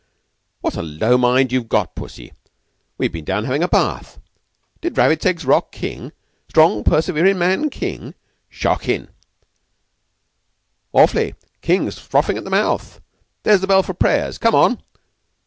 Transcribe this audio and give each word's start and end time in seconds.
"What 0.61 0.77
a 0.77 0.81
low 0.81 1.15
mind 1.15 1.51
you've 1.51 1.69
got, 1.69 1.93
Pussy! 1.93 2.33
We've 2.97 3.11
been 3.11 3.23
down 3.23 3.43
having 3.43 3.61
a 3.61 3.67
bath. 3.67 4.19
Did 4.81 4.97
Rabbits 4.97 5.27
Eggs 5.27 5.45
rock 5.45 5.71
King? 5.71 6.11
Strong, 6.49 6.85
perseverin' 6.85 7.37
man 7.37 7.69
King? 7.69 8.15
Shockin'!" 8.49 9.09
"Awf'ly. 10.91 11.35
King's 11.61 11.99
frothing 11.99 12.39
at 12.39 12.43
the 12.45 12.49
mouth. 12.49 12.99
There's 13.43 13.63
bell 13.67 13.83
for 13.83 13.93
prayers. 13.93 14.39
Come 14.39 14.55
on." 14.55 14.81